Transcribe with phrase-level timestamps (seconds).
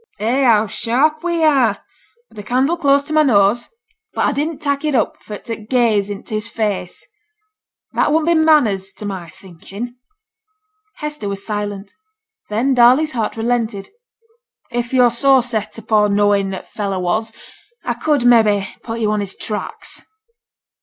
[0.17, 0.43] 'Eh!
[0.47, 1.83] how sharp we are!
[2.31, 3.67] A'd a candle close to my nose.
[4.15, 7.05] But a didn't tak' it up for to gaze int' his face.
[7.93, 9.97] That wouldn't be manners, to my thinking.'
[10.95, 11.93] Hester was silent.
[12.49, 13.89] Then Darley's heart relented.
[14.71, 17.31] 'If yo're so set upo' knowing who t' fellow was,
[17.83, 20.01] a could, mebbe, put yo' on his tracks.'